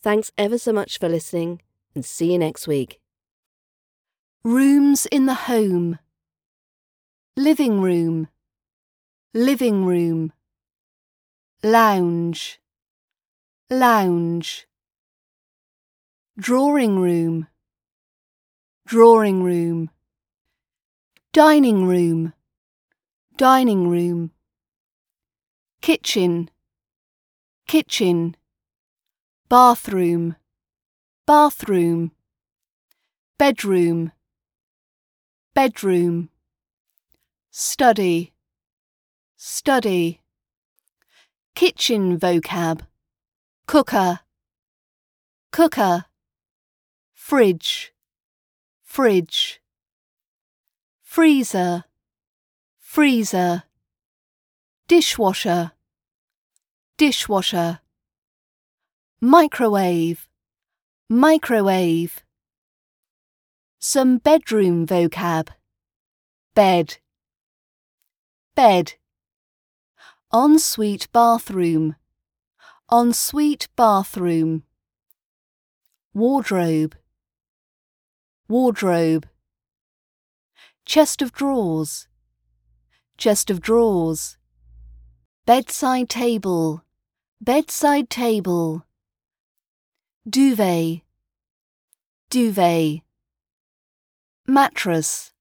[0.02, 1.62] Thanks ever so much for listening,
[1.94, 3.00] and see you next week.
[4.44, 6.00] Rooms in the home.
[7.38, 8.30] Living room.
[9.34, 10.31] Living room.
[11.64, 12.59] Lounge.
[13.70, 14.67] Lounge.
[16.38, 17.48] Drawing room.
[18.85, 19.89] Drawing room.
[21.31, 22.34] Dining room.
[23.38, 24.31] Dining room.
[25.81, 26.49] Kitchen.
[27.67, 28.35] Kitchen.
[29.48, 30.35] Bathroom.
[31.25, 32.11] Bathroom.
[33.39, 34.11] Bedroom.
[35.53, 36.27] Bedroom.
[37.49, 38.33] Study.
[39.38, 40.20] Study.
[41.55, 42.81] Kitchen vocab.
[43.67, 44.20] Cooker.
[45.53, 46.05] Cooker.
[47.16, 47.91] Fridge.
[48.83, 49.59] Fridge.
[51.02, 51.85] Freezer.
[52.77, 53.63] Freezer.
[54.88, 55.71] Dishwasher.
[56.97, 57.80] Dishwasher.
[59.21, 60.27] Microwave.
[61.09, 62.21] Microwave.
[63.80, 65.47] Some bedroom vocab.
[66.53, 66.97] Bed.
[68.55, 68.93] Bed.
[70.31, 71.95] Ensuite bathroom.
[72.91, 74.63] Ensuite bathroom.
[76.13, 76.95] Wardrobe.
[78.48, 79.28] Wardrobe.
[80.86, 82.08] Chest of drawers.
[83.18, 84.38] Chest of drawers.
[85.48, 86.84] Bedside table.
[87.42, 88.86] Bedside table.
[90.30, 91.02] Duvet.
[92.30, 93.02] Duvet.
[94.46, 95.34] Mattress.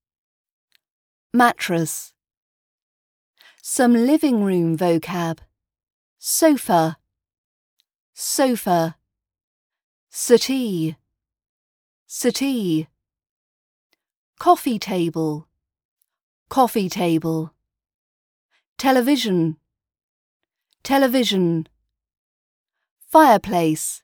[1.35, 2.15] Mattress.
[3.61, 5.41] Some living room vocab.
[6.19, 6.97] Sofa.
[8.15, 8.97] Sofa.
[10.11, 10.97] Settee.
[12.07, 12.89] Settee.
[14.39, 15.49] Coffee table.
[16.49, 17.53] Coffee table.
[18.79, 19.57] Television.
[20.83, 21.67] Television.
[23.11, 24.03] Fireplace.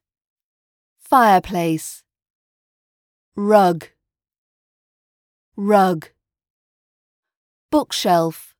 [0.98, 2.02] Fireplace.
[3.36, 3.88] Rug.
[5.56, 6.08] Rug.
[7.70, 8.54] Bookshelf.